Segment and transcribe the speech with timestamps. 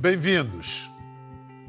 [0.00, 0.90] Bem-vindos.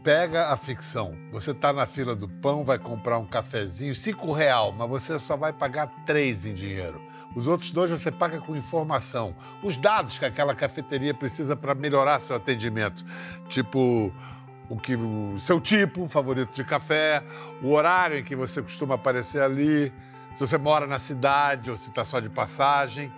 [0.05, 1.17] Pega a ficção.
[1.33, 5.35] Você está na fila do pão, vai comprar um cafezinho, cinco real, mas você só
[5.35, 7.01] vai pagar três em dinheiro.
[7.35, 9.35] Os outros dois você paga com informação.
[9.61, 13.03] Os dados que aquela cafeteria precisa para melhorar seu atendimento.
[13.49, 14.13] Tipo,
[14.69, 17.21] o que o seu tipo favorito de café,
[17.61, 19.91] o horário em que você costuma aparecer ali,
[20.35, 23.11] se você mora na cidade ou se está só de passagem.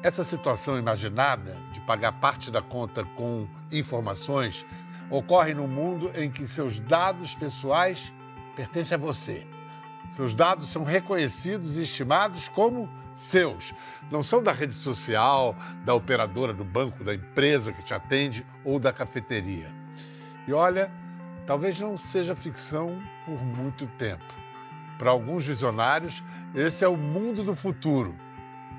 [0.00, 1.56] Essa situação imaginada
[1.88, 4.66] pagar parte da conta com informações
[5.08, 8.12] ocorre no mundo em que seus dados pessoais
[8.54, 9.46] pertencem a você.
[10.10, 13.72] Seus dados são reconhecidos e estimados como seus.
[14.10, 18.78] Não são da rede social, da operadora do banco, da empresa que te atende ou
[18.78, 19.72] da cafeteria.
[20.46, 20.92] E olha,
[21.46, 24.34] talvez não seja ficção por muito tempo.
[24.98, 26.22] Para alguns visionários,
[26.54, 28.14] esse é o mundo do futuro,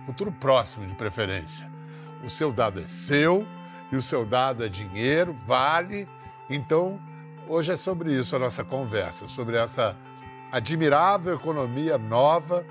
[0.05, 1.78] futuro próximo de preferência.
[2.23, 3.45] O seu dado é seu
[3.91, 6.07] e o seu dado é dinheiro, vale.
[6.49, 6.99] Então,
[7.47, 9.95] hoje é sobre isso a nossa conversa, sobre essa
[10.51, 12.65] admirável economia nova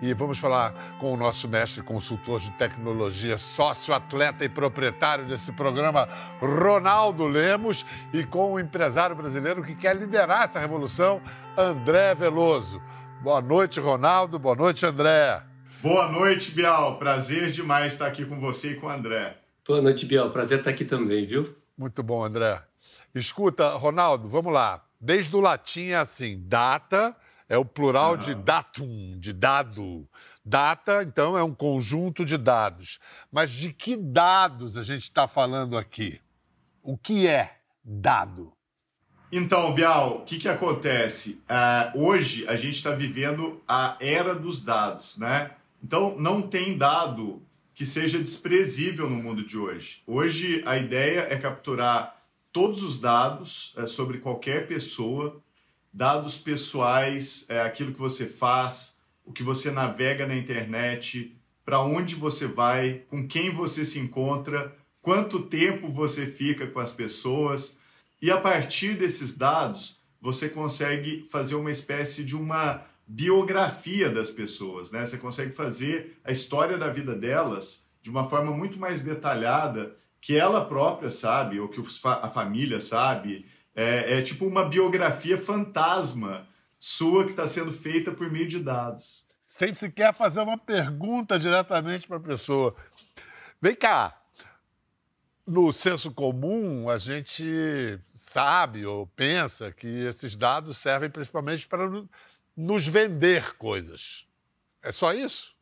[0.00, 5.52] e vamos falar com o nosso mestre consultor de tecnologia, sócio, atleta e proprietário desse
[5.52, 6.08] programa,
[6.40, 11.20] Ronaldo Lemos, e com o empresário brasileiro que quer liderar essa revolução,
[11.56, 12.80] André Veloso.
[13.20, 14.38] Boa noite, Ronaldo.
[14.38, 15.47] Boa noite, André.
[15.80, 16.98] Boa noite, Bial.
[16.98, 19.38] Prazer demais estar aqui com você e com o André.
[19.64, 20.30] Boa noite, Bial.
[20.32, 21.56] Prazer estar aqui também, viu?
[21.76, 22.60] Muito bom, André.
[23.14, 24.84] Escuta, Ronaldo, vamos lá.
[25.00, 27.16] Desde o latim é assim, data
[27.48, 28.18] é o plural uhum.
[28.18, 30.08] de datum, de dado.
[30.44, 32.98] Data, então, é um conjunto de dados.
[33.30, 36.20] Mas de que dados a gente está falando aqui?
[36.82, 38.52] O que é dado?
[39.30, 41.40] Então, Bial, o que, que acontece?
[41.48, 45.52] Uh, hoje a gente está vivendo a era dos dados, né?
[45.82, 47.42] Então, não tem dado
[47.74, 50.02] que seja desprezível no mundo de hoje.
[50.06, 55.42] Hoje, a ideia é capturar todos os dados uh, sobre qualquer pessoa
[55.92, 62.14] dados pessoais, é, aquilo que você faz, o que você navega na internet, para onde
[62.14, 67.76] você vai, com quem você se encontra, quanto tempo você fica com as pessoas.
[68.22, 74.92] E a partir desses dados, você consegue fazer uma espécie de uma biografia das pessoas,
[74.92, 75.06] né?
[75.06, 80.36] Você consegue fazer a história da vida delas de uma forma muito mais detalhada que
[80.36, 86.46] ela própria sabe, ou que a família sabe, é, é tipo uma biografia fantasma
[86.78, 89.24] sua que está sendo feita por meio de dados.
[89.40, 92.76] Sem sequer fazer uma pergunta diretamente para a pessoa.
[93.60, 94.20] Vem cá,
[95.46, 101.88] no senso comum, a gente sabe ou pensa que esses dados servem principalmente para
[102.58, 104.26] nos vender coisas.
[104.82, 105.54] É só isso?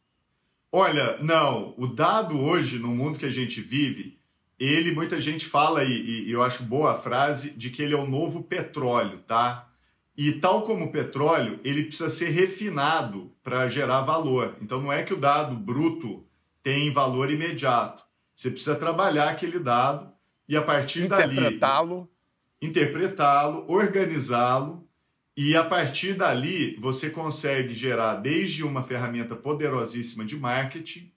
[0.72, 1.74] Olha, não.
[1.76, 4.18] O dado hoje, no mundo que a gente vive,
[4.58, 7.98] ele, muita gente fala, e, e, eu acho boa a frase, de que ele é
[7.98, 9.68] o novo petróleo, tá?
[10.16, 14.56] E tal como o petróleo, ele precisa ser refinado para gerar valor.
[14.62, 16.24] Então não é que o dado bruto
[16.62, 18.02] tem valor imediato.
[18.34, 20.10] Você precisa trabalhar aquele dado
[20.48, 22.08] e a partir interpretá-lo,
[22.62, 24.85] interpretá-lo, organizá-lo
[25.36, 31.12] e a partir dali você consegue gerar desde uma ferramenta poderosíssima de marketing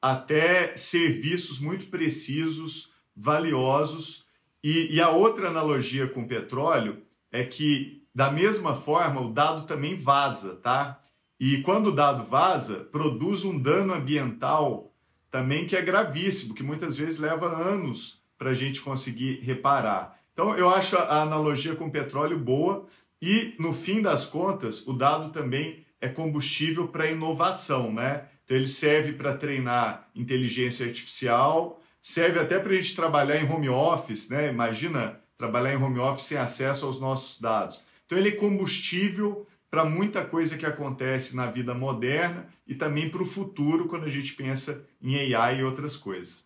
[0.00, 4.24] até serviços muito precisos, valiosos.
[4.62, 9.96] E, e a outra analogia com petróleo é que, da mesma forma, o dado também
[9.96, 11.00] vaza, tá?
[11.40, 14.94] E quando o dado vaza, produz um dano ambiental
[15.28, 20.18] também que é gravíssimo, que muitas vezes leva anos para a gente conseguir reparar.
[20.32, 22.86] Então, eu acho a analogia com petróleo boa
[23.26, 28.28] e, no fim das contas, o dado também é combustível para inovação, né?
[28.44, 33.68] Então, ele serve para treinar inteligência artificial, serve até para a gente trabalhar em home
[33.68, 34.48] office, né?
[34.48, 37.80] Imagina trabalhar em home office sem acesso aos nossos dados.
[38.06, 43.22] Então, ele é combustível para muita coisa que acontece na vida moderna e também para
[43.22, 46.44] o futuro, quando a gente pensa em AI e outras coisas.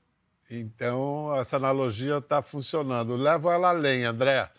[0.51, 3.17] Então, essa analogia está funcionando.
[3.17, 4.51] Levo ela além, André.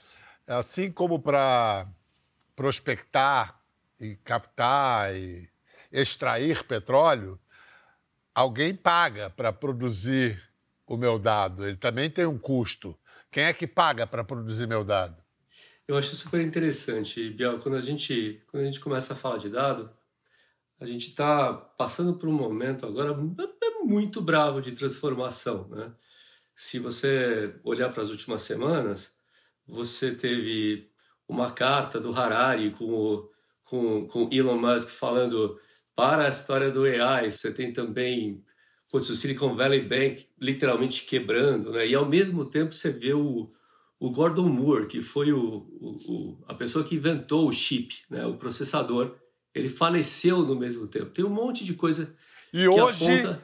[0.48, 1.88] Assim como para
[2.62, 3.60] prospectar
[4.00, 5.50] e captar e
[5.92, 7.40] extrair petróleo,
[8.36, 10.40] alguém paga para produzir
[10.86, 11.66] o meu dado.
[11.66, 12.96] Ele também tem um custo.
[13.32, 15.18] Quem é que paga para produzir meu dado?
[15.88, 17.58] Eu acho super interessante, Biel.
[17.58, 19.92] Quando a gente, quando a gente começa a falar de dado,
[20.80, 25.68] a gente está passando por um momento agora é muito bravo de transformação.
[25.70, 25.92] Né?
[26.56, 29.16] Se você olhar para as últimas semanas,
[29.68, 30.91] você teve
[31.32, 33.30] uma carta do Harari com o,
[33.64, 35.60] com, com Elon Musk falando
[35.96, 38.44] para a história do AI, você tem também
[38.92, 41.88] putz, o Silicon Valley Bank literalmente quebrando, né?
[41.88, 43.50] E ao mesmo tempo você vê o,
[43.98, 48.36] o Gordon Moore, que foi o, o, a pessoa que inventou o chip, né, o
[48.36, 49.16] processador,
[49.56, 51.12] ele faleceu no mesmo tempo.
[51.12, 52.14] Tem um monte de coisa.
[52.54, 53.44] E hoje, aponta...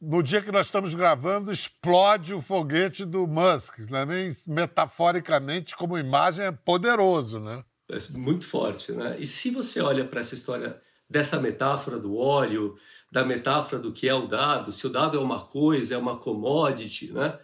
[0.00, 3.80] no dia que nós estamos gravando, explode o foguete do Musk.
[3.88, 7.64] Também, metaforicamente, como imagem, é poderoso, né?
[7.90, 9.16] É muito forte, né?
[9.18, 12.76] E se você olha para essa história dessa metáfora do óleo,
[13.10, 16.18] da metáfora do que é o dado, se o dado é uma coisa, é uma
[16.18, 17.38] commodity, né?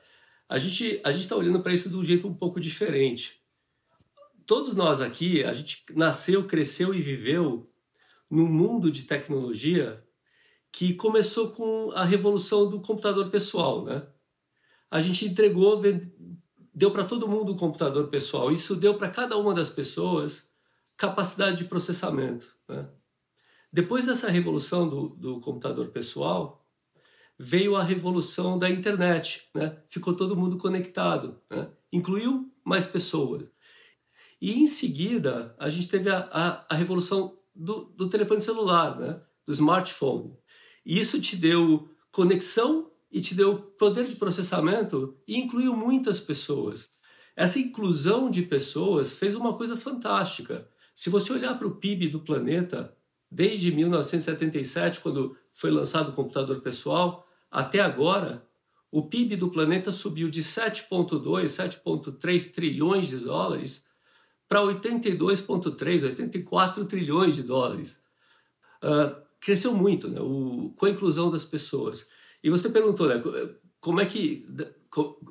[0.47, 3.43] A gente a gente está olhando para isso de um jeito um pouco diferente.
[4.47, 7.71] Todos nós aqui, a gente nasceu, cresceu e viveu
[8.31, 10.04] num mundo de tecnologia
[10.75, 14.05] que começou com a revolução do computador pessoal, né?
[14.91, 15.81] A gente entregou,
[16.75, 18.51] deu para todo mundo o computador pessoal.
[18.51, 20.51] Isso deu para cada uma das pessoas
[20.97, 22.89] capacidade de processamento, né?
[23.73, 26.67] Depois dessa revolução do, do computador pessoal,
[27.39, 29.81] veio a revolução da internet, né?
[29.89, 31.69] Ficou todo mundo conectado, né?
[31.93, 33.45] incluiu mais pessoas.
[34.41, 39.21] E em seguida, a gente teve a, a, a revolução do, do, telefone celular, né?
[39.47, 40.37] do smartphone.
[40.85, 46.91] E isso te deu conexão e te deu poder de processamento e incluiu muitas pessoas.
[47.37, 50.69] Essa inclusão de pessoas fez uma coisa fantástica.
[50.95, 52.97] Se você olhar para o PIB do planeta,
[53.31, 58.47] desde 1977, quando foi lançado o computador pessoal, até agora,
[58.91, 63.85] o PIB do planeta subiu de 7,2, 7,3 trilhões de dólares
[64.49, 68.01] para 82,3, 84 trilhões de dólares.
[68.83, 70.21] Uh, cresceu muito, né?
[70.21, 72.09] O, com a inclusão das pessoas.
[72.43, 73.23] E você perguntou, né?
[73.79, 74.47] Como é que,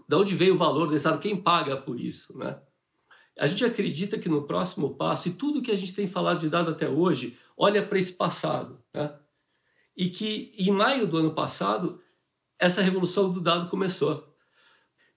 [0.07, 1.19] da onde veio o valor desse dado?
[1.19, 2.59] Quem paga por isso, né?
[3.39, 6.49] A gente acredita que no próximo passo, e tudo que a gente tem falado de
[6.49, 9.15] dado até hoje, olha para esse passado, né?
[9.97, 11.99] E que em maio do ano passado
[12.59, 14.31] essa revolução do dado começou.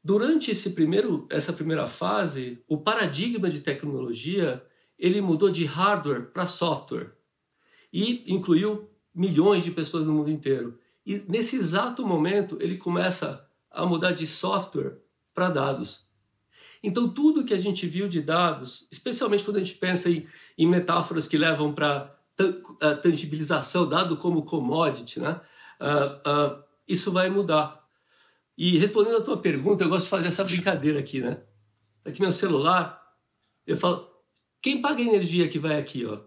[0.03, 4.65] Durante esse primeiro, essa primeira fase, o paradigma de tecnologia
[4.99, 7.16] ele mudou de hardware para software
[7.97, 10.79] e incluiu milhões de pessoas no mundo inteiro.
[11.07, 14.99] E nesse exato momento ele começa a mudar de software
[15.35, 16.07] para dados.
[16.83, 20.27] Então tudo que a gente viu de dados, especialmente quando a gente pensa em,
[20.59, 22.15] em metáforas que levam para
[23.03, 25.41] tangibilização, dado como commodity, né?
[25.81, 27.83] Uh, uh, isso vai mudar.
[28.59, 31.41] E respondendo a tua pergunta, eu gosto de fazer essa brincadeira aqui, né?
[32.05, 33.03] Aqui meu celular,
[33.67, 34.07] eu falo,
[34.61, 36.21] quem paga a energia que vai aqui, ó?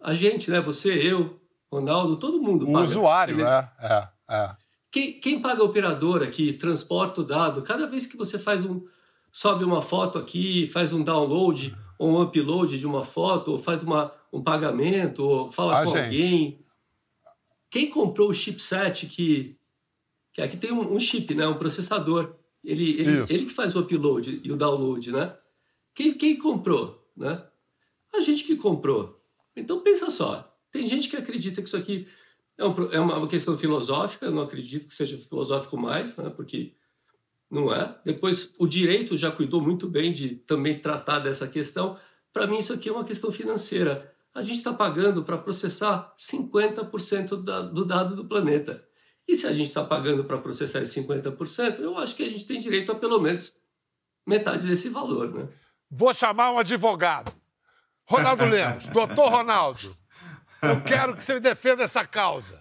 [0.00, 0.60] A gente, né?
[0.60, 1.40] Você, eu,
[1.70, 2.84] Ronaldo, todo mundo o paga.
[2.84, 4.56] O usuário, é, é, é.
[4.90, 8.82] Quem, quem paga a operadora aqui, transporta o dado, cada vez que você faz um,
[9.30, 13.82] sobe uma foto aqui, faz um download ou um upload de uma foto, ou faz
[13.82, 16.04] uma, um pagamento, ou fala a com gente.
[16.04, 16.64] alguém,
[17.68, 19.56] quem comprou o chipset que,
[20.32, 23.80] que aqui tem um, um chip, né, um processador, ele, ele, ele, que faz o
[23.80, 25.34] upload e o download, né?
[25.94, 27.42] Quem, quem comprou, né?
[28.12, 29.17] A gente que comprou.
[29.58, 32.06] Então pensa só, tem gente que acredita que isso aqui
[32.56, 32.64] é,
[32.96, 36.30] é uma questão filosófica, eu não acredito que seja filosófico mais, né?
[36.30, 36.74] Porque
[37.50, 37.98] não é.
[38.04, 41.98] Depois o direito já cuidou muito bem de também tratar dessa questão.
[42.32, 47.42] Para mim isso aqui é uma questão financeira a gente está pagando para processar 50%
[47.42, 48.84] da, do dado do planeta.
[49.26, 52.46] E se a gente está pagando para processar esse 50%, eu acho que a gente
[52.46, 53.54] tem direito a pelo menos
[54.26, 55.34] metade desse valor.
[55.34, 55.48] Né?
[55.90, 57.32] Vou chamar um advogado.
[58.08, 59.94] Ronaldo Lemos, doutor Ronaldo,
[60.62, 62.58] eu quero que você defenda essa causa.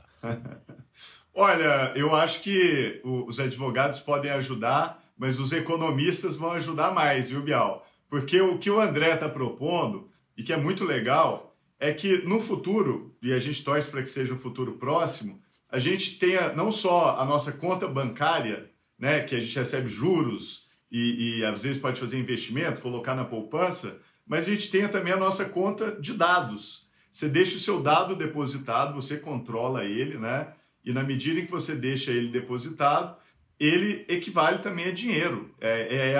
[1.34, 7.42] Olha, eu acho que os advogados podem ajudar, mas os economistas vão ajudar mais, viu,
[7.42, 7.88] Bial?
[8.10, 12.42] Porque o que o André está propondo, e que é muito legal, é que no
[12.42, 16.72] futuro, e a gente torce para que seja um futuro próximo, a gente tenha não
[16.72, 21.82] só a nossa conta bancária, né, que a gente recebe juros e, e às vezes
[21.82, 26.14] pode fazer investimento, colocar na poupança, mas a gente tenha também a nossa conta de
[26.14, 26.88] dados.
[27.12, 30.54] Você deixa o seu dado depositado, você controla ele, né?
[30.84, 33.18] E na medida em que você deixa ele depositado,
[33.60, 35.54] ele equivale também a dinheiro.
[35.60, 36.14] É, é,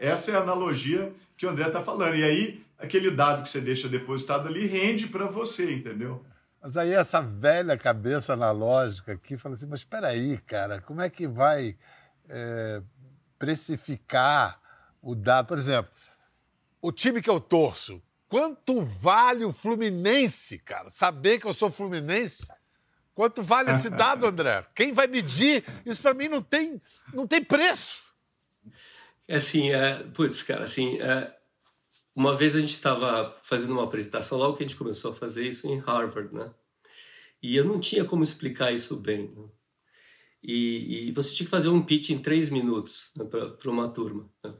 [0.00, 2.16] essa é a analogia que o André está falando.
[2.16, 6.24] E aí aquele dado que você deixa depositado ali rende para você, entendeu?
[6.62, 11.08] Mas aí essa velha cabeça analógica aqui fala assim, mas espera aí, cara, como é
[11.08, 11.76] que vai
[12.28, 12.82] é,
[13.38, 14.60] precificar
[15.00, 15.46] o dado?
[15.46, 15.90] Por exemplo,
[16.86, 20.88] o time que eu torço, quanto vale o Fluminense, cara?
[20.88, 22.46] Saber que eu sou Fluminense?
[23.12, 24.64] Quanto vale esse dado, André?
[24.72, 25.64] Quem vai medir?
[25.84, 26.80] Isso para mim não tem,
[27.12, 28.00] não tem preço.
[29.26, 31.36] É assim, é, putz, cara, assim, é,
[32.14, 35.44] uma vez a gente estava fazendo uma apresentação, logo que a gente começou a fazer
[35.44, 36.54] isso em Harvard, né?
[37.42, 39.34] E eu não tinha como explicar isso bem.
[39.36, 39.48] Né?
[40.40, 44.30] E, e, você tinha que fazer um pitch em três minutos né, para uma turma.
[44.44, 44.54] Né?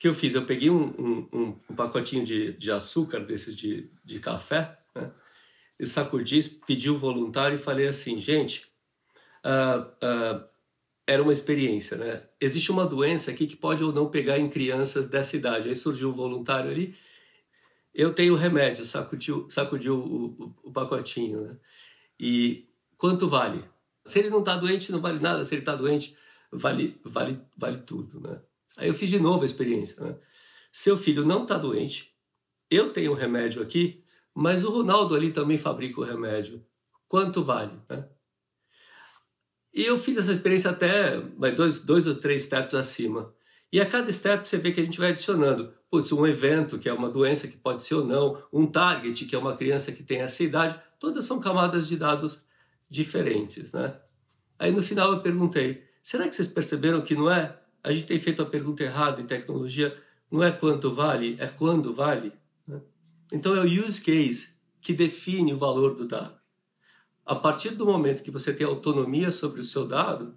[0.00, 0.34] Que eu fiz?
[0.34, 5.12] Eu peguei um, um, um pacotinho de, de açúcar desses de, de café, né?
[5.78, 8.66] e sacudi, pedi o voluntário e falei assim, gente,
[9.44, 10.42] uh, uh,
[11.06, 12.22] era uma experiência, né?
[12.40, 15.68] Existe uma doença aqui que pode ou não pegar em crianças dessa idade.
[15.68, 16.96] Aí surgiu um voluntário ali,
[17.94, 21.56] eu tenho remédio, sacudiu, sacudiu o, o, o pacotinho, né?
[22.18, 23.62] E quanto vale?
[24.06, 25.44] Se ele não está doente, não vale nada.
[25.44, 26.16] Se ele está doente,
[26.50, 28.40] vale, vale, vale tudo, né?
[28.76, 30.02] Aí eu fiz de novo a experiência.
[30.04, 30.16] Né?
[30.72, 32.14] Seu filho não está doente,
[32.70, 36.64] eu tenho um remédio aqui, mas o Ronaldo ali também fabrica o remédio.
[37.08, 37.72] Quanto vale?
[37.88, 38.08] Né?
[39.74, 41.20] E eu fiz essa experiência até
[41.56, 43.34] dois, dois ou três steps acima.
[43.72, 45.72] E a cada step você vê que a gente vai adicionando.
[45.90, 49.34] Putz, um evento, que é uma doença que pode ser ou não, um target, que
[49.34, 52.42] é uma criança que tem essa idade, todas são camadas de dados
[52.88, 53.96] diferentes, né?
[54.58, 58.18] Aí no final eu perguntei, será que vocês perceberam que não é a gente tem
[58.18, 59.96] feito a pergunta errada em tecnologia,
[60.30, 62.32] não é quanto vale, é quando vale.
[62.66, 62.80] Né?
[63.32, 66.38] Então é o use case que define o valor do dado.
[67.24, 70.36] A partir do momento que você tem autonomia sobre o seu dado,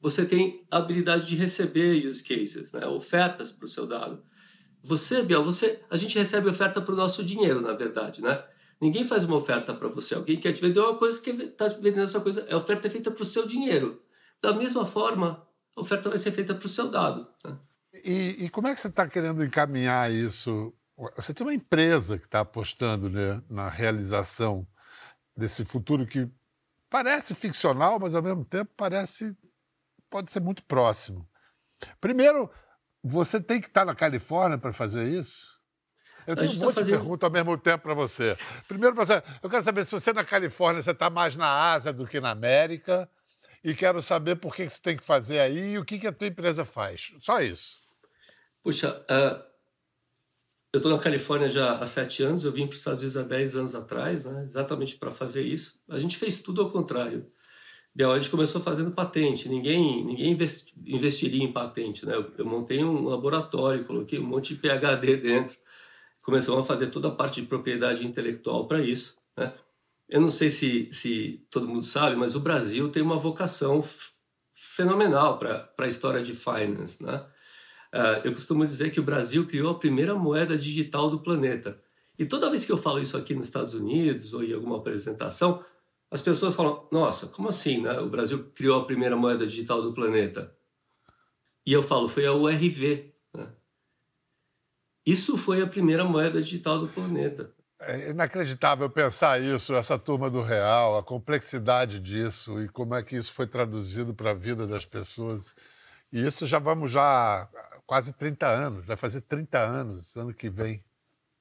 [0.00, 2.86] você tem a habilidade de receber use cases, né?
[2.86, 4.22] ofertas para o seu dado.
[4.82, 8.42] Você, Biel, você, a gente recebe oferta para o nosso dinheiro, na verdade, né?
[8.80, 10.14] Ninguém faz uma oferta para você.
[10.14, 12.46] Alguém quer te vender uma coisa que está vendendo essa coisa.
[12.50, 14.02] A oferta é feita para o seu dinheiro.
[14.40, 15.46] Da mesma forma,
[15.80, 17.26] a oferta vai ser feita para o seu dado.
[17.44, 17.58] Né?
[18.04, 20.72] E, e, como é que você está querendo encaminhar isso?
[21.16, 24.66] Você tem uma empresa que está apostando né, na realização
[25.36, 26.28] desse futuro que
[26.88, 29.34] parece ficcional, mas ao mesmo tempo parece
[30.10, 31.26] pode ser muito próximo.
[32.00, 32.50] Primeiro,
[33.02, 35.58] você tem que estar na Califórnia para fazer isso?
[36.26, 36.92] Eu tenho um tá monte fazendo...
[36.92, 38.36] de perguntas ao mesmo tempo para você.
[38.68, 38.94] Primeiro,
[39.42, 42.30] eu quero saber se você na Califórnia você está mais na Ásia do que na
[42.30, 43.08] América
[43.62, 46.28] e quero saber por que você tem que fazer aí e o que, a tua
[46.28, 47.12] empresa faz.
[47.18, 47.80] Só isso.
[48.62, 49.42] Puxa, uh,
[50.72, 53.22] eu estou na Califórnia já há sete anos, eu vim para os Estados Unidos há
[53.22, 55.80] dez anos atrás, né, exatamente para fazer isso.
[55.88, 57.30] A gente fez tudo ao contrário.
[57.98, 60.36] A gente começou fazendo patente, ninguém, ninguém
[60.86, 62.06] investiria em patente.
[62.06, 62.14] Né?
[62.14, 65.58] Eu, eu montei um laboratório, coloquei um monte de PHD dentro,
[66.22, 69.18] começamos a fazer toda a parte de propriedade intelectual para isso.
[69.36, 69.52] Né?
[70.10, 73.82] Eu não sei se, se todo mundo sabe, mas o Brasil tem uma vocação
[74.54, 77.02] fenomenal para a história de finance.
[77.02, 77.24] Né?
[77.94, 81.80] Uh, eu costumo dizer que o Brasil criou a primeira moeda digital do planeta.
[82.18, 85.64] E toda vez que eu falo isso aqui nos Estados Unidos ou em alguma apresentação,
[86.10, 87.80] as pessoas falam: Nossa, como assim?
[87.80, 87.98] Né?
[88.00, 90.54] O Brasil criou a primeira moeda digital do planeta.
[91.64, 93.14] E eu falo: Foi a URV.
[93.32, 93.46] Né?
[95.06, 97.54] Isso foi a primeira moeda digital do planeta.
[97.80, 103.16] É inacreditável pensar isso, essa turma do real, a complexidade disso e como é que
[103.16, 105.54] isso foi traduzido para a vida das pessoas.
[106.12, 107.48] E isso já vamos já
[107.86, 110.84] quase 30 anos, vai fazer 30 anos ano que vem.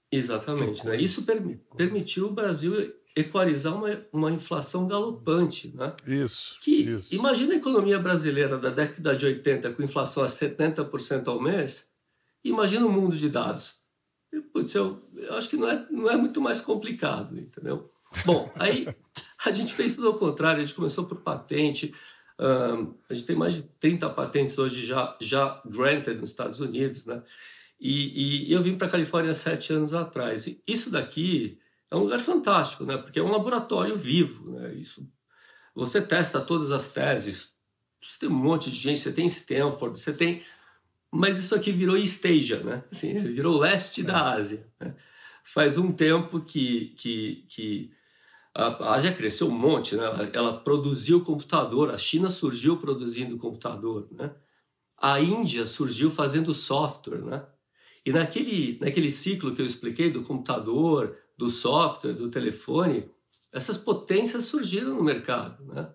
[0.10, 0.86] Exatamente.
[0.86, 0.98] Né?
[0.98, 1.42] Isso per
[1.76, 5.76] permitiu o Brasil equalizar uma, uma inflação galopante.
[5.76, 5.94] Né?
[6.08, 7.14] Isso, que, isso.
[7.14, 11.90] Imagina a economia brasileira da década de 80 com inflação a 70% ao mês,
[12.44, 13.80] imagina o um mundo de dados
[14.54, 17.92] putz, eu, eu acho que não é, não é muito mais complicado, entendeu?
[18.26, 18.88] Bom, aí
[19.46, 21.94] a gente fez tudo ao contrário, a gente começou por patente,
[22.40, 27.06] um, a gente tem mais de 30 patentes hoje já, já granted nos Estados Unidos,
[27.06, 27.22] né?
[27.80, 30.48] E, e eu vim para a Califórnia sete anos atrás.
[30.48, 31.60] E isso daqui
[31.90, 32.98] é um lugar fantástico, né?
[32.98, 34.74] Porque é um laboratório vivo, né?
[34.74, 35.08] Isso,
[35.74, 37.54] você testa todas as teses,
[38.02, 40.42] você tem um monte de gente, você tem Stanford, você tem
[41.12, 42.24] mas isso aqui virou East
[42.64, 42.84] né?
[42.92, 44.04] Assim, virou leste é.
[44.04, 44.68] da Ásia.
[44.80, 44.96] Né?
[45.44, 47.92] Faz um tempo que, que, que
[48.54, 50.04] a Ásia cresceu um monte, né?
[50.04, 54.32] ela, ela produziu computador, a China surgiu produzindo computador, né?
[54.98, 57.24] a Índia surgiu fazendo software.
[57.24, 57.44] Né?
[58.06, 63.10] E naquele, naquele ciclo que eu expliquei do computador, do software, do telefone,
[63.52, 65.64] essas potências surgiram no mercado.
[65.66, 65.90] Né?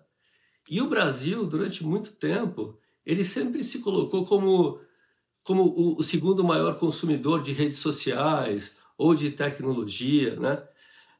[0.69, 4.79] E o Brasil, durante muito tempo, ele sempre se colocou como
[5.45, 10.61] como o segundo maior consumidor de redes sociais ou de tecnologia, né?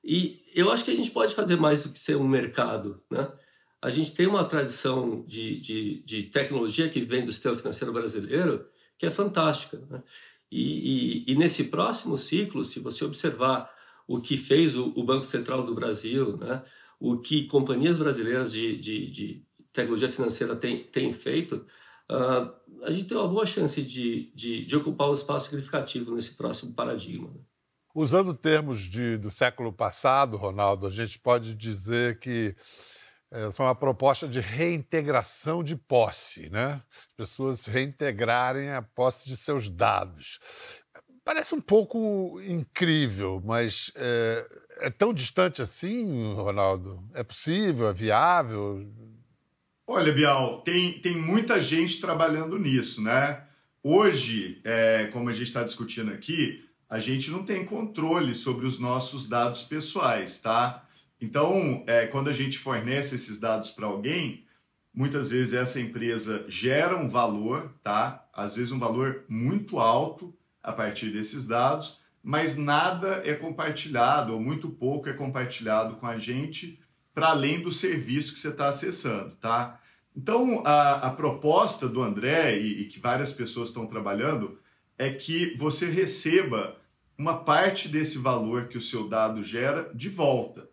[0.04, 3.32] E eu acho que a gente pode fazer mais do que ser um mercado, né?
[3.80, 8.66] A gente tem uma tradição de, de, de tecnologia que vem do sistema financeiro brasileiro
[8.98, 10.02] que é fantástica, né?
[10.52, 13.70] E, e, e, nesse próximo ciclo, se você observar
[14.08, 16.64] o que fez o, o Banco Central do Brasil, né?
[17.00, 21.66] o que companhias brasileiras de, de, de tecnologia financeira têm, têm feito,
[22.10, 26.36] uh, a gente tem uma boa chance de, de, de, ocupar um espaço significativo nesse
[26.36, 27.30] próximo paradigma.
[27.30, 27.40] Né?
[27.94, 32.56] Usando termos de, do século passado, Ronaldo, a gente pode dizer que
[33.32, 36.82] Essa é uma proposta de reintegração de posse, né?
[36.92, 40.40] As pessoas reintegrarem a posse de seus dados.
[41.24, 44.48] Parece um pouco incrível, mas é,
[44.82, 47.04] é tão distante assim, Ronaldo?
[47.14, 47.90] É possível?
[47.90, 48.88] É viável?
[49.88, 53.44] Olha, Bial, tem, tem muita gente trabalhando nisso, né?
[53.84, 58.80] Hoje, é, como a gente está discutindo aqui, a gente não tem controle sobre os
[58.80, 60.84] nossos dados pessoais, tá?
[61.22, 64.44] Então, é, quando a gente fornece esses dados para alguém,
[64.92, 68.28] muitas vezes essa empresa gera um valor, tá?
[68.34, 74.42] Às vezes um valor muito alto a partir desses dados, mas nada é compartilhado, ou
[74.42, 76.80] muito pouco é compartilhado com a gente,
[77.16, 79.80] para além do serviço que você está acessando, tá?
[80.16, 84.60] Então, a, a proposta do André, e, e que várias pessoas estão trabalhando,
[84.98, 86.78] é que você receba
[87.18, 90.70] uma parte desse valor que o seu dado gera de volta.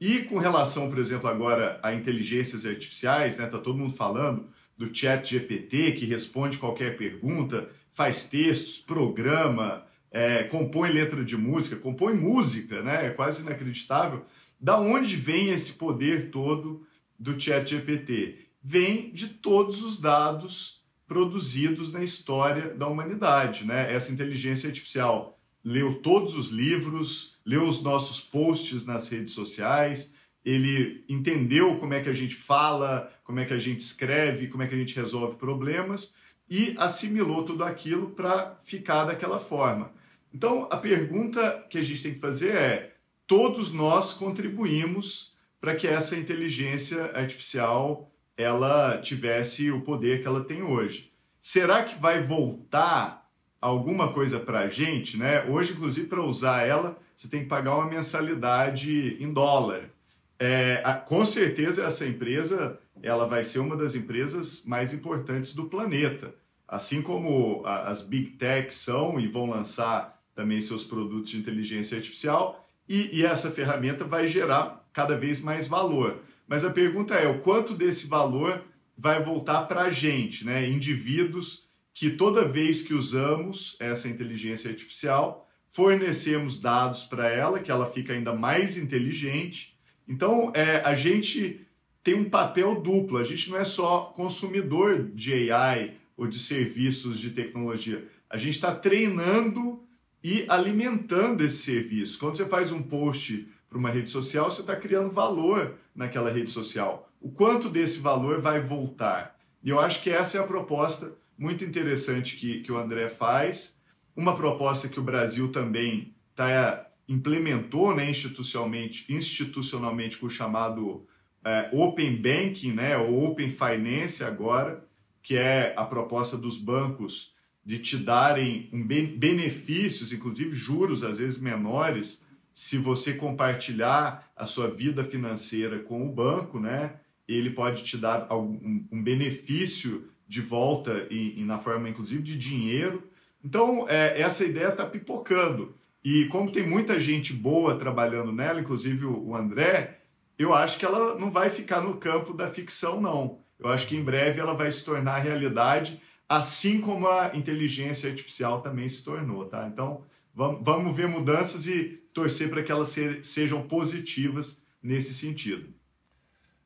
[0.00, 3.46] E com relação, por exemplo, agora a inteligências artificiais, né?
[3.46, 10.44] Tá todo mundo falando do chat GPT que responde qualquer pergunta, faz textos, programa, é,
[10.44, 13.06] compõe letra de música, compõe música, né?
[13.06, 14.24] É quase inacreditável.
[14.58, 16.86] Da onde vem esse poder todo
[17.18, 18.46] do chat GPT?
[18.62, 23.92] Vem de todos os dados produzidos na história da humanidade, né?
[23.92, 30.12] Essa inteligência artificial leu todos os livros, leu os nossos posts nas redes sociais,
[30.44, 34.62] ele entendeu como é que a gente fala, como é que a gente escreve, como
[34.62, 36.14] é que a gente resolve problemas
[36.48, 39.92] e assimilou tudo aquilo para ficar daquela forma.
[40.32, 42.95] Então, a pergunta que a gente tem que fazer é:
[43.26, 50.62] todos nós contribuímos para que essa inteligência artificial ela tivesse o poder que ela tem
[50.62, 51.12] hoje.
[51.40, 53.30] Será que vai voltar
[53.60, 55.16] alguma coisa para a gente?
[55.16, 55.44] Né?
[55.44, 59.90] Hoje, inclusive, para usar ela, você tem que pagar uma mensalidade em dólar.
[60.38, 66.34] É, com certeza essa empresa ela vai ser uma das empresas mais importantes do planeta.
[66.68, 72.65] Assim como as big techs são e vão lançar também seus produtos de inteligência artificial,
[72.88, 76.22] e, e essa ferramenta vai gerar cada vez mais valor.
[76.46, 78.62] Mas a pergunta é: o quanto desse valor
[78.96, 80.66] vai voltar para a gente, né?
[80.66, 87.86] indivíduos que toda vez que usamos essa inteligência artificial, fornecemos dados para ela, que ela
[87.86, 89.78] fica ainda mais inteligente.
[90.06, 91.66] Então, é, a gente
[92.02, 93.18] tem um papel duplo.
[93.18, 98.06] A gente não é só consumidor de AI ou de serviços de tecnologia.
[98.28, 99.82] A gente está treinando
[100.22, 102.18] e alimentando esse serviço.
[102.18, 106.50] Quando você faz um post para uma rede social, você está criando valor naquela rede
[106.50, 107.10] social.
[107.20, 109.36] O quanto desse valor vai voltar?
[109.62, 113.78] E eu acho que essa é a proposta muito interessante que, que o André faz.
[114.14, 121.06] Uma proposta que o Brasil também tá, implementou né, institucionalmente, institucionalmente com o chamado
[121.44, 124.84] é, Open Banking, né, ou Open Finance agora,
[125.22, 127.34] que é a proposta dos bancos
[127.66, 134.70] de te darem um benefícios, inclusive juros às vezes menores, se você compartilhar a sua
[134.70, 136.94] vida financeira com o banco, né?
[137.26, 142.36] Ele pode te dar um, um benefício de volta e, e, na forma, inclusive, de
[142.36, 143.02] dinheiro.
[143.44, 145.74] Então, é, essa ideia está pipocando.
[146.04, 150.02] E como tem muita gente boa trabalhando nela, inclusive o, o André,
[150.38, 153.40] eu acho que ela não vai ficar no campo da ficção, não.
[153.58, 158.60] Eu acho que em breve ela vai se tornar realidade, assim como a inteligência artificial
[158.60, 159.66] também se tornou, tá?
[159.66, 165.72] Então, vamos, ver mudanças e torcer para que elas se, sejam positivas nesse sentido.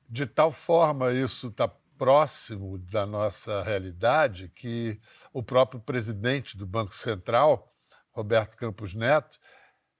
[0.09, 4.99] De tal forma isso está próximo da nossa realidade que
[5.33, 7.73] o próprio presidente do Banco Central,
[8.11, 9.39] Roberto Campos Neto,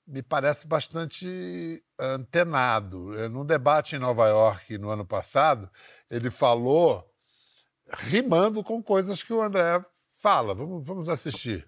[0.07, 3.11] me parece bastante antenado.
[3.29, 5.71] Num debate em Nova York no ano passado,
[6.11, 7.10] ele falou
[7.93, 9.83] rimando com coisas que o André
[10.21, 10.55] fala.
[10.55, 11.67] Vamos, vamos assistir.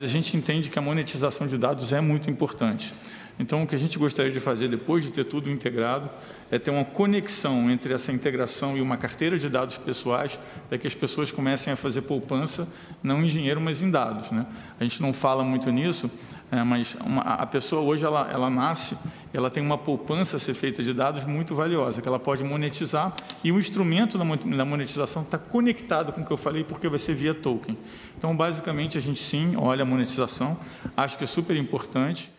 [0.00, 2.94] A gente entende que a monetização de dados é muito importante.
[3.40, 6.10] Então, o que a gente gostaria de fazer depois de ter tudo integrado
[6.50, 10.86] é ter uma conexão entre essa integração e uma carteira de dados pessoais, para que
[10.86, 12.68] as pessoas comecem a fazer poupança,
[13.02, 14.30] não em dinheiro, mas em dados.
[14.30, 14.44] Né?
[14.78, 16.10] A gente não fala muito nisso,
[16.50, 18.98] é, mas uma, a pessoa hoje ela, ela nasce,
[19.32, 23.14] ela tem uma poupança a ser feita de dados muito valiosa, que ela pode monetizar,
[23.44, 27.14] e o instrumento da monetização está conectado com o que eu falei, porque vai ser
[27.14, 27.78] via token.
[28.18, 30.58] Então, basicamente, a gente sim olha a monetização,
[30.96, 32.32] acho que é super importante.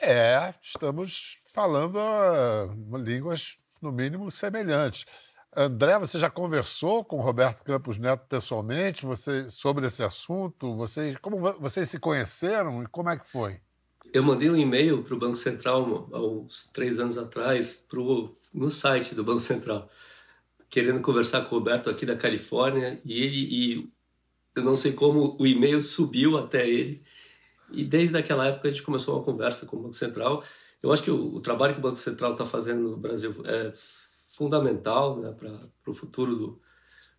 [0.00, 5.04] É, estamos falando uh, línguas, no mínimo, semelhantes.
[5.54, 10.74] André, você já conversou com Roberto Campos Neto pessoalmente você, sobre esse assunto?
[10.74, 13.60] Vocês, como vocês se conheceram e como é que foi?
[14.14, 18.34] Eu mandei um e-mail para o Banco Central há uns três anos atrás, para o
[18.52, 19.90] no site do Banco Central,
[20.68, 23.92] querendo conversar com o Roberto aqui da Califórnia, e ele e
[24.54, 27.02] eu não sei como o e-mail subiu até ele.
[27.70, 30.42] E desde aquela época a gente começou uma conversa com o Banco Central.
[30.82, 33.72] Eu acho que o, o trabalho que o Banco Central está fazendo no Brasil é
[34.32, 36.60] fundamental né, para o futuro do,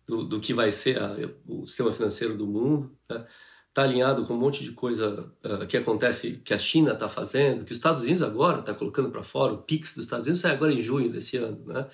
[0.06, 2.96] do, do, que vai ser a, o sistema financeiro do mundo.
[3.08, 3.24] Né?
[3.68, 7.64] Está alinhado com um monte de coisa uh, que acontece, que a China está fazendo,
[7.64, 9.52] que os Estados Unidos agora está colocando para fora.
[9.52, 11.64] O PIX dos Estados Unidos sai agora em junho desse ano.
[11.66, 11.86] Né?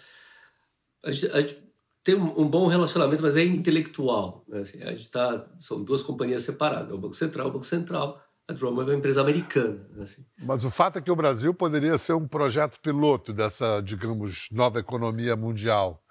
[1.02, 1.70] A gente, a gente
[2.02, 4.44] tem um, um, bom relacionamento, mas é intelectual.
[4.48, 4.61] Né?
[4.61, 8.22] Assim, a gente tá, são duas companhias separadas, é o Banco Central, o Banco Central.
[8.51, 9.87] A Drummond é uma empresa americana.
[10.01, 10.25] Assim.
[10.37, 14.81] Mas o fato é que o Brasil poderia ser um projeto piloto dessa, digamos, nova
[14.81, 16.03] economia mundial.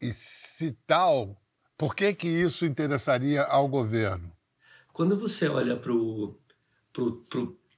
[0.00, 1.36] E se tal,
[1.76, 4.30] por que, que isso interessaria ao governo?
[4.92, 6.38] Quando você olha para o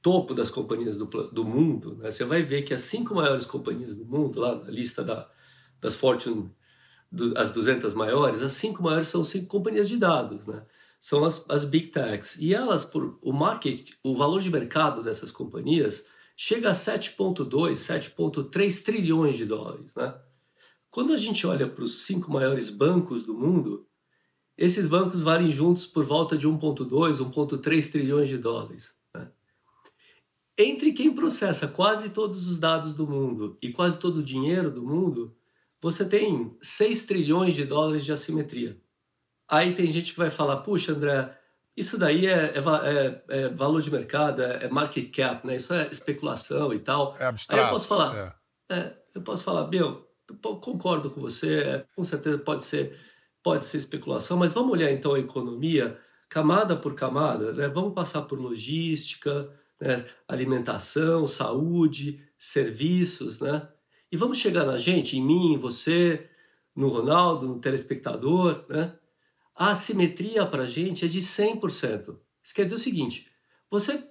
[0.03, 3.97] topo das companhias do, do mundo, né, você vai ver que as cinco maiores companhias
[3.97, 5.31] do mundo, lá na lista da,
[5.81, 6.55] das Fortune
[7.37, 10.63] as 200 maiores, as cinco maiores são cinco companhias de dados, né?
[11.01, 12.37] São as, as big techs.
[12.39, 18.85] E elas, por o market, o valor de mercado dessas companhias chega a 7,2, 7,3
[18.85, 20.15] trilhões de dólares, né?
[20.91, 23.87] Quando a gente olha para os cinco maiores bancos do mundo,
[24.59, 28.95] esses bancos valem juntos por volta de 1,2, 1,3 trilhões de dólares.
[29.15, 29.31] Né?
[30.59, 34.83] Entre quem processa quase todos os dados do mundo e quase todo o dinheiro do
[34.83, 35.35] mundo,
[35.81, 38.79] você tem 6 trilhões de dólares de assimetria.
[39.51, 41.37] Aí tem gente que vai falar, puxa, André,
[41.77, 45.57] isso daí é, é, é, é valor de mercado, é, é, market cap, né?
[45.57, 47.17] Isso é especulação e tal.
[47.19, 47.61] É abstrato.
[47.61, 48.37] Aí eu posso falar,
[48.71, 48.93] é.
[49.15, 50.07] eu posso falar, Bill,
[50.41, 52.97] concordo com você, com certeza pode ser,
[53.43, 57.67] pode ser especulação, mas vamos olhar então a economia camada por camada, né?
[57.67, 60.05] Vamos passar por logística, né?
[60.29, 63.69] alimentação, saúde, serviços, né?
[64.13, 66.29] E vamos chegar na gente, em mim, em você,
[66.77, 68.95] no Ronaldo, no telespectador, né?
[69.61, 72.19] A assimetria para a gente é de 100%.
[72.43, 73.31] Isso quer dizer o seguinte:
[73.71, 74.03] você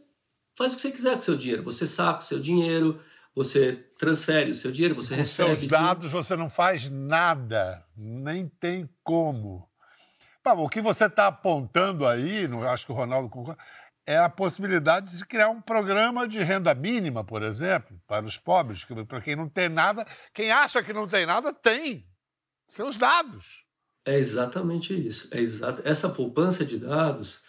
[0.56, 1.64] faz o que você quiser com o seu dinheiro.
[1.64, 3.02] Você saca o seu dinheiro,
[3.34, 5.50] você transfere o seu dinheiro, você com recebe.
[5.50, 9.68] Com seus dados você não faz nada, nem tem como.
[10.46, 13.60] O que você está apontando aí, não, acho que o Ronaldo concorda,
[14.06, 18.38] é a possibilidade de se criar um programa de renda mínima, por exemplo, para os
[18.38, 20.06] pobres, para quem não tem nada.
[20.32, 22.08] Quem acha que não tem nada, tem
[22.68, 23.68] seus dados.
[24.10, 25.28] É exatamente isso.
[25.30, 25.84] É exato.
[25.86, 27.44] Essa poupança de dados,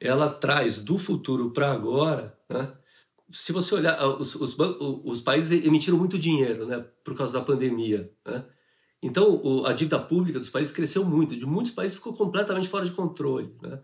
[0.00, 2.72] ela traz do futuro para agora, né?
[3.30, 4.56] Se você olhar, ah, os, os,
[5.04, 8.46] os, países emitiram muito dinheiro, né, por causa da pandemia, né?
[9.02, 12.84] Então, o, a dívida pública dos países cresceu muito, de muitos países ficou completamente fora
[12.84, 13.82] de controle, né?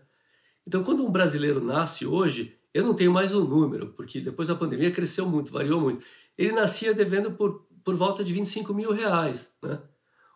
[0.65, 4.47] Então, quando um brasileiro nasce hoje, eu não tenho mais o um número, porque depois
[4.47, 6.03] da pandemia cresceu muito, variou muito.
[6.35, 9.53] Ele nascia devendo por, por volta de 25 mil reais.
[9.61, 9.79] Né?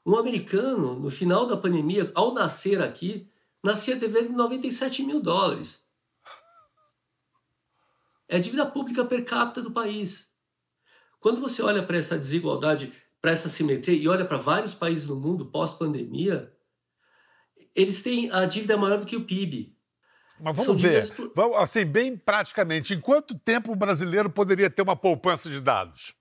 [0.08, 3.30] Um americano, no final da pandemia, ao nascer aqui,
[3.62, 5.86] nascia devendo 97 mil dólares.
[8.30, 10.30] É a dívida pública per capita do país.
[11.20, 15.18] Quando você olha para essa desigualdade, para essa simetria e olha para vários países no
[15.18, 16.54] mundo pós-pandemia,
[17.76, 19.76] eles têm a dívida maior do que o PIB.
[20.40, 21.04] Mas vamos ver,
[21.36, 26.16] vamos, assim, bem praticamente, em quanto tempo o brasileiro poderia ter uma poupança de dados?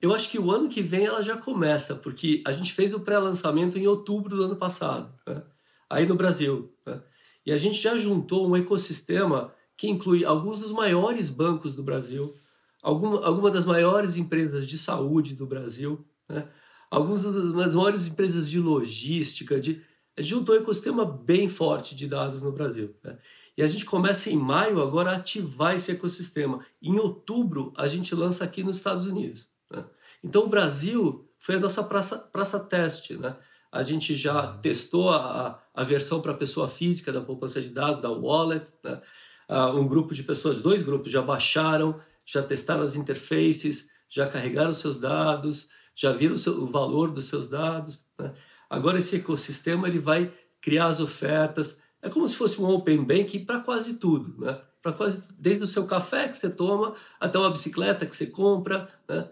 [0.00, 3.00] Eu acho que o ano que vem ela já começa, porque a gente fez o
[3.00, 5.42] pré-lançamento em outubro do ano passado, né?
[5.90, 6.72] aí no Brasil.
[6.86, 7.02] Né?
[7.44, 12.36] E a gente já juntou um ecossistema que inclui alguns dos maiores bancos do Brasil,
[12.82, 16.48] alguma, alguma das maiores empresas de saúde do Brasil, né?
[16.90, 19.82] algumas das maiores empresas de logística, de
[20.16, 22.94] a gente juntou um ecossistema bem forte de dados no Brasil.
[23.04, 23.18] Né?
[23.56, 26.64] E a gente começa em maio agora a ativar esse ecossistema.
[26.82, 29.48] Em outubro, a gente lança aqui nos Estados Unidos.
[29.70, 29.84] Né?
[30.22, 33.16] Então, o Brasil foi a nossa praça, praça teste.
[33.16, 33.36] Né?
[33.70, 34.60] A gente já uhum.
[34.60, 38.70] testou a, a versão para pessoa física da poupança de dados, da Wallet.
[38.82, 39.00] Né?
[39.48, 44.72] Uh, um grupo de pessoas, dois grupos já baixaram, já testaram as interfaces, já carregaram
[44.74, 48.06] seus dados, já viram o, seu, o valor dos seus dados.
[48.18, 48.32] Né?
[48.68, 51.80] Agora esse ecossistema ele vai criar as ofertas.
[52.02, 54.60] É como se fosse um open bank para quase tudo, né?
[54.80, 58.88] Para quase desde o seu café que você toma até uma bicicleta que você compra,
[59.08, 59.28] né?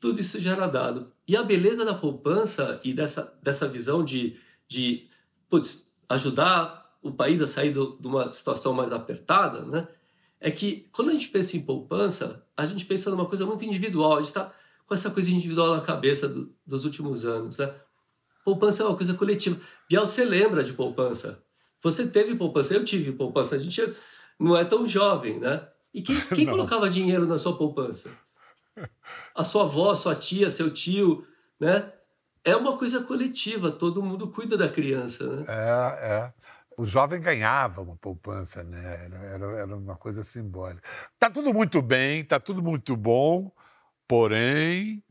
[0.00, 1.12] Tudo isso gera dado.
[1.26, 5.08] E a beleza da poupança e dessa, dessa visão de, de
[5.48, 9.88] putz, ajudar o país a sair do, de uma situação mais apertada, né?
[10.38, 14.14] É que quando a gente pensa em poupança, a gente pensa numa coisa muito individual.
[14.14, 14.52] A gente está
[14.86, 17.74] com essa coisa individual na cabeça do, dos últimos anos, né?
[18.44, 19.58] Poupança é uma coisa coletiva.
[19.88, 21.42] Biel, você lembra de poupança?
[21.82, 23.56] Você teve poupança, eu tive poupança.
[23.56, 23.82] A gente
[24.38, 25.66] não é tão jovem, né?
[25.92, 28.16] E quem, quem colocava dinheiro na sua poupança?
[29.34, 31.26] A sua avó, sua tia, seu tio,
[31.60, 31.92] né?
[32.46, 35.44] é uma coisa coletiva, todo mundo cuida da criança, né?
[35.48, 36.32] É, é.
[36.78, 39.04] O jovem ganhava uma poupança, né?
[39.04, 40.80] Era, era, era uma coisa simbólica.
[41.18, 43.50] Tá tudo muito bem, tá tudo muito bom,
[44.06, 45.02] porém,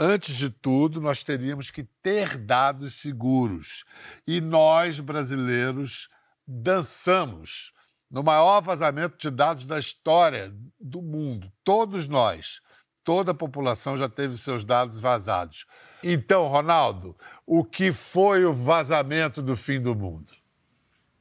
[0.00, 3.84] antes de tudo, nós teríamos que ter dados seguros.
[4.26, 6.08] E nós, brasileiros,
[6.46, 7.74] dançamos
[8.10, 11.52] no maior vazamento de dados da história do mundo.
[11.62, 12.62] Todos nós,
[13.04, 15.66] toda a população já teve seus dados vazados.
[16.02, 20.32] Então, Ronaldo, o que foi o vazamento do fim do mundo?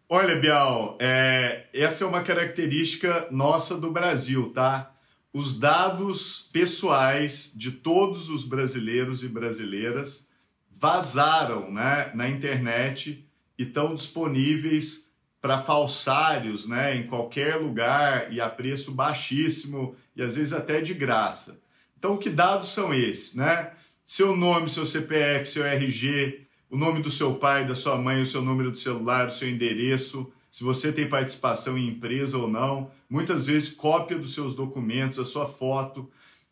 [0.09, 4.93] Olha, Bial, é, essa é uma característica nossa do Brasil, tá?
[5.31, 10.27] Os dados pessoais de todos os brasileiros e brasileiras
[10.69, 13.25] vazaram né, na internet
[13.57, 20.35] e estão disponíveis para falsários, né, em qualquer lugar e a preço baixíssimo e às
[20.35, 21.60] vezes até de graça.
[22.01, 23.73] Então, que dados são esses, né?
[24.03, 28.25] Seu nome, seu CPF, seu RG, o nome do seu pai, da sua mãe, o
[28.25, 32.89] seu número do celular, o seu endereço, se você tem participação em empresa ou não,
[33.07, 36.09] muitas vezes cópia dos seus documentos, a sua foto.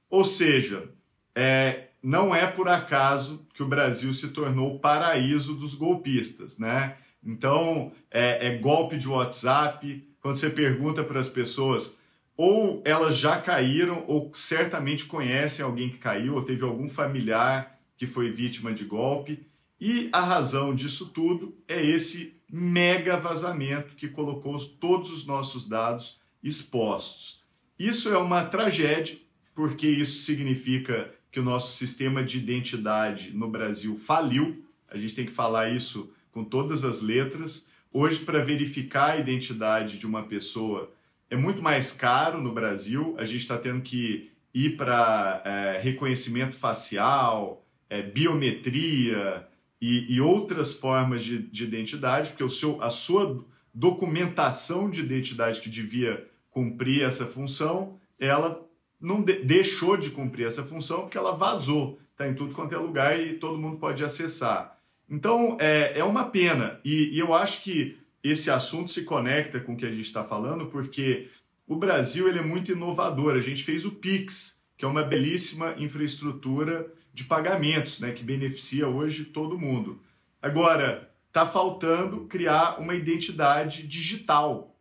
[0.07, 0.87] Ou seja,
[1.33, 6.95] é, não é por acaso que o Brasil se tornou o paraíso dos golpistas, né?
[7.25, 10.07] Então, é, é golpe de WhatsApp.
[10.21, 11.97] Quando você pergunta para as pessoas,
[12.41, 18.07] ou elas já caíram, ou certamente conhecem alguém que caiu, ou teve algum familiar que
[18.07, 19.45] foi vítima de golpe.
[19.77, 26.17] E a razão disso tudo é esse mega vazamento que colocou todos os nossos dados
[26.41, 27.43] expostos.
[27.77, 29.17] Isso é uma tragédia,
[29.53, 34.63] porque isso significa que o nosso sistema de identidade no Brasil faliu.
[34.87, 37.67] A gente tem que falar isso com todas as letras.
[37.91, 40.89] Hoje, para verificar a identidade de uma pessoa,
[41.29, 43.15] é muito mais caro no Brasil.
[43.17, 49.47] A gente está tendo que ir para é, reconhecimento facial, é, biometria
[49.81, 55.61] e, e, outras formas de, de identidade, porque o seu, a sua documentação de identidade
[55.61, 58.67] que devia cumprir essa função, ela
[58.99, 62.77] não de, deixou de cumprir essa função porque ela vazou, está em tudo quanto é
[62.77, 64.77] lugar e todo mundo pode acessar.
[65.09, 66.79] Então, é, é uma pena.
[66.83, 70.23] E, e eu acho que esse assunto se conecta com o que a gente está
[70.23, 71.29] falando, porque
[71.67, 73.35] o Brasil ele é muito inovador.
[73.35, 78.87] A gente fez o Pix, que é uma belíssima infraestrutura de pagamentos, né, que beneficia
[78.87, 80.01] hoje todo mundo.
[80.41, 84.75] Agora, está faltando criar uma identidade digital,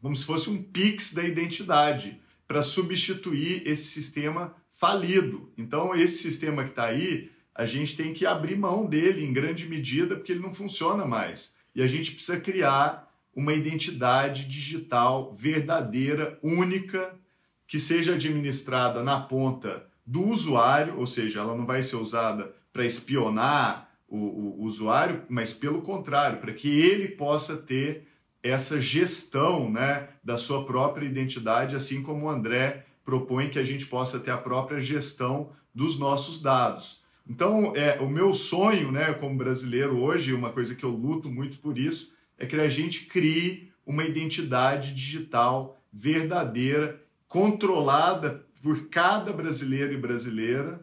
[0.00, 5.52] como se fosse um Pix da identidade, para substituir esse sistema falido.
[5.58, 9.68] Então, esse sistema que está aí a gente tem que abrir mão dele em grande
[9.68, 11.56] medida porque ele não funciona mais.
[11.78, 17.14] E a gente precisa criar uma identidade digital verdadeira, única,
[17.68, 22.84] que seja administrada na ponta do usuário, ou seja, ela não vai ser usada para
[22.84, 28.08] espionar o, o, usuário, mas pelo contrário, para que ele possa ter
[28.42, 33.86] essa gestão né, da sua própria identidade, assim como o André propõe que a gente
[33.86, 37.04] possa ter a própria gestão dos nossos dados.
[37.28, 41.58] Então, é, o meu sonho, né, como brasileiro hoje, uma coisa que eu luto muito
[41.58, 49.92] por isso, é que a gente crie uma identidade digital verdadeira, controlada por cada brasileiro
[49.92, 50.80] e brasileira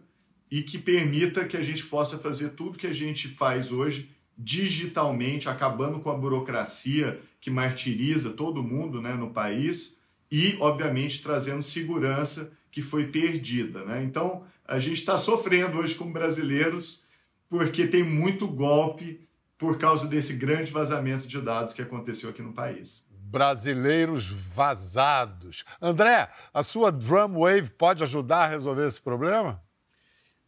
[0.51, 5.49] e que permita que a gente possa fazer tudo que a gente faz hoje digitalmente,
[5.49, 9.99] acabando com a burocracia que martiriza todo mundo né, no país
[10.31, 13.85] e, obviamente, trazendo segurança que foi perdida.
[13.85, 14.03] Né?
[14.03, 17.05] Então, a gente está sofrendo hoje como brasileiros
[17.49, 22.53] porque tem muito golpe por causa desse grande vazamento de dados que aconteceu aqui no
[22.53, 23.05] país.
[23.09, 25.63] Brasileiros vazados.
[25.81, 29.61] André, a sua Drumwave pode ajudar a resolver esse problema?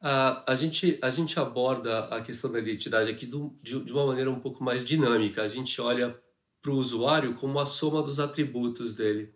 [0.04, 4.06] Uh, a, gente, a gente aborda a questão da identidade aqui do, de, de uma
[4.06, 5.42] maneira um pouco mais dinâmica.
[5.42, 6.18] A gente olha
[6.62, 9.34] para o usuário como a soma dos atributos dele.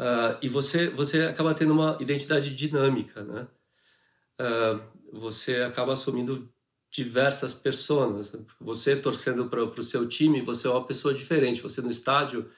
[0.00, 3.46] Uh, e você, você acaba tendo uma identidade dinâmica, né?
[4.40, 4.80] Uh,
[5.12, 6.52] você acaba assumindo
[6.90, 8.32] diversas pessoas.
[8.60, 11.60] Você torcendo para o seu time, você é uma pessoa diferente.
[11.60, 12.48] Você no estádio,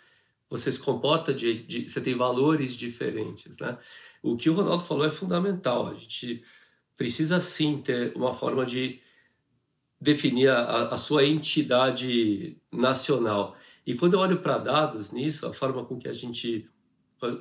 [0.48, 3.78] você se comporta de, de, você tem valores diferentes, né?
[4.22, 5.88] O que o Ronaldo falou é fundamental.
[5.88, 6.42] A gente
[6.96, 9.00] precisa sim ter uma forma de
[10.00, 13.56] definir a, a sua entidade nacional.
[13.86, 16.68] E quando eu olho para dados nisso, a forma com que a gente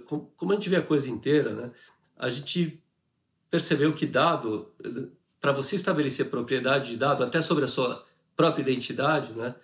[0.06, 1.72] como a gente vê a coisa inteira, né,
[2.16, 2.82] a gente
[3.56, 4.74] percebeu que dado,
[5.40, 9.56] para você estabelecer propriedade de dado, até sobre a sua própria identidade, né,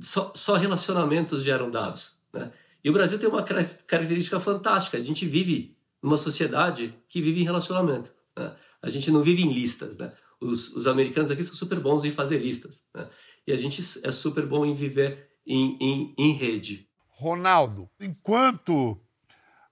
[0.00, 2.18] só, só relacionamentos geram dados.
[2.32, 2.50] Né?
[2.82, 7.44] E o Brasil tem uma característica fantástica: a gente vive numa sociedade que vive em
[7.44, 8.12] relacionamento.
[8.36, 8.52] Né?
[8.82, 9.96] A gente não vive em listas.
[9.96, 10.12] Né?
[10.40, 13.08] Os, os americanos aqui são super bons em fazer listas, né?
[13.46, 16.88] E a gente é super bom em viver em, em, em rede.
[17.10, 18.98] Ronaldo, enquanto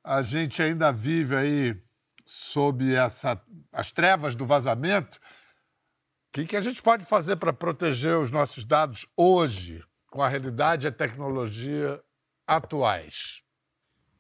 [0.05, 1.83] a gente ainda vive aí
[2.33, 3.39] sob essa,
[3.71, 8.65] as trevas do vazamento, o que, que a gente pode fazer para proteger os nossos
[8.65, 12.01] dados hoje, com a realidade e a tecnologia
[12.47, 13.43] atuais?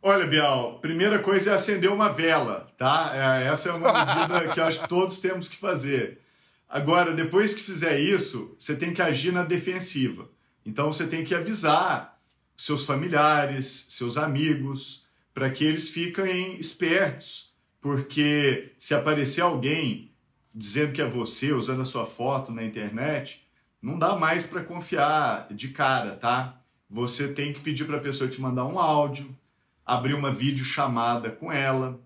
[0.02, 3.12] Olha, Bial, primeira coisa é acender uma vela, tá?
[3.14, 6.20] É, essa é uma medida que acho que todos temos que fazer.
[6.68, 10.28] Agora, depois que fizer isso, você tem que agir na defensiva.
[10.66, 12.18] Então, você tem que avisar
[12.56, 17.51] seus familiares, seus amigos, para que eles fiquem espertos,
[17.82, 20.12] porque se aparecer alguém
[20.54, 23.44] dizendo que é você, usando a sua foto na internet,
[23.82, 26.60] não dá mais para confiar de cara, tá?
[26.88, 29.36] Você tem que pedir para a pessoa te mandar um áudio,
[29.84, 32.00] abrir uma videochamada com ela.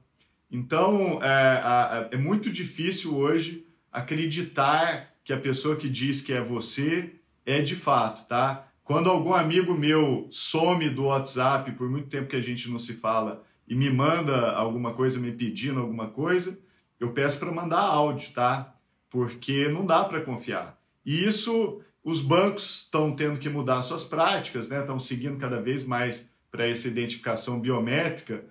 [0.51, 7.13] Então, é, é muito difícil hoje acreditar que a pessoa que diz que é você
[7.45, 8.67] é de fato, tá?
[8.83, 12.95] Quando algum amigo meu some do WhatsApp por muito tempo que a gente não se
[12.95, 16.59] fala e me manda alguma coisa, me pedindo alguma coisa,
[17.01, 18.75] eu peço para mandar áudio, tá?
[19.11, 20.79] Porque não dá para confiar.
[21.05, 24.81] E isso os bancos estão tendo que mudar suas práticas, né?
[24.81, 28.45] Estão seguindo cada vez mais para essa identificação biométrica.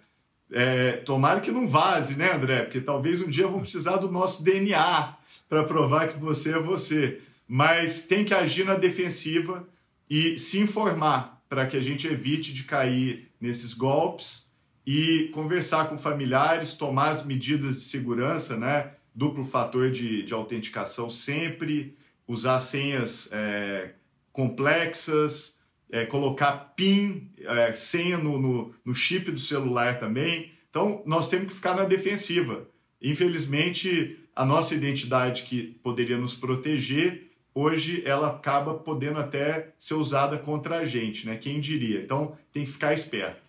[0.51, 2.63] É, tomara que não vaze, né, André?
[2.63, 5.15] Porque talvez um dia vão precisar do nosso DNA
[5.47, 7.21] para provar que você é você.
[7.47, 9.67] Mas tem que agir na defensiva
[10.09, 14.44] e se informar para que a gente evite de cair nesses golpes
[14.85, 18.91] e conversar com familiares, tomar as medidas de segurança, né?
[19.13, 23.91] Duplo fator de, de autenticação sempre, usar senhas é,
[24.31, 30.51] complexas, é, colocar PIN, é, senha no, no, no chip do celular também.
[30.69, 32.67] Então, nós temos que ficar na defensiva.
[33.01, 40.37] Infelizmente, a nossa identidade que poderia nos proteger, hoje ela acaba podendo até ser usada
[40.37, 41.37] contra a gente, né?
[41.37, 42.01] Quem diria?
[42.01, 43.44] Então, tem que ficar esperto.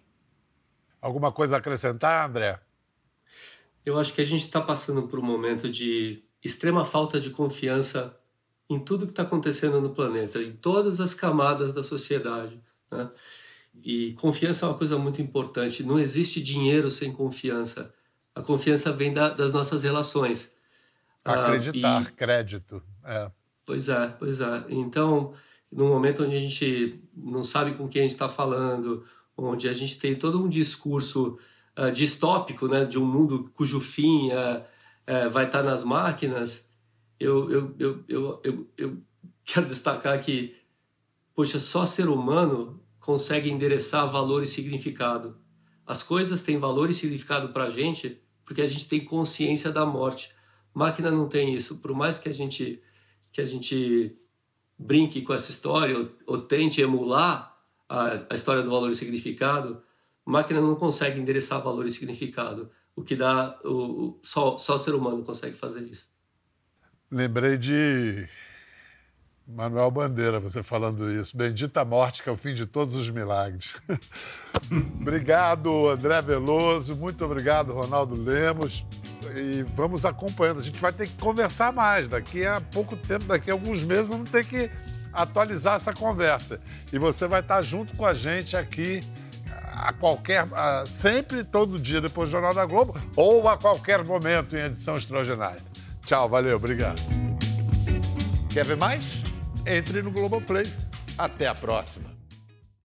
[1.07, 2.59] Alguma coisa a acrescentar, André?
[3.85, 8.19] Eu acho que a gente está passando por um momento de extrema falta de confiança
[8.69, 12.61] em tudo que está acontecendo no planeta, em todas as camadas da sociedade.
[12.91, 13.09] Né?
[13.85, 15.85] E confiança é uma coisa muito importante.
[15.85, 17.95] Não existe dinheiro sem confiança.
[18.35, 20.53] A confiança vem da, das nossas relações.
[21.25, 22.13] Acreditar, ah, e...
[22.15, 22.83] crédito.
[23.05, 23.31] É.
[23.65, 24.65] Pois é, pois é.
[24.71, 25.35] Então,
[25.71, 29.05] no momento onde a gente não sabe com quem a gente está falando,
[29.37, 31.39] onde a gente tem todo um discurso
[31.77, 36.71] uh, distópico, né, de um mundo cujo fim uh, uh, vai estar tá nas máquinas,
[37.19, 38.97] eu, eu, eu, eu, eu, eu
[39.45, 40.57] quero destacar que,
[41.35, 45.37] poxa, só ser humano consegue endereçar valor e significado.
[45.87, 49.85] As coisas têm valor e significado para a gente porque a gente tem consciência da
[49.85, 50.31] morte.
[50.73, 51.77] Máquina não tem isso.
[51.79, 52.81] Por mais que a gente
[53.33, 54.17] que a gente
[54.79, 57.56] brinque com essa história ou, ou tente emular
[57.89, 59.83] a, a, história do valor e significado,
[60.25, 62.71] máquina não consegue endereçar valor e significado.
[62.95, 66.09] O que dá o, o só só o ser humano consegue fazer isso.
[67.11, 68.29] Lembrei de
[69.47, 71.37] Manuel Bandeira, você falando isso.
[71.37, 73.77] Bendita morte, que é o fim de todos os milagres.
[75.01, 76.97] obrigado, André Veloso.
[76.97, 78.85] Muito obrigado, Ronaldo Lemos.
[79.37, 80.61] E vamos acompanhando.
[80.61, 82.09] A gente vai ter que conversar mais.
[82.09, 84.69] Daqui a pouco tempo, daqui a alguns meses, vamos ter que
[85.17, 86.61] atualizar essa conversa.
[86.93, 89.01] E você vai estar junto com a gente aqui
[89.73, 90.47] a qualquer.
[90.53, 94.97] A, sempre, todo dia, depois do Jornal da Globo, ou a qualquer momento em edição
[94.97, 95.61] extraordinária.
[96.05, 97.01] Tchau, valeu, obrigado.
[98.49, 99.23] Quer ver mais?
[99.67, 100.65] Entre no Globoplay.
[101.19, 102.16] Até a próxima.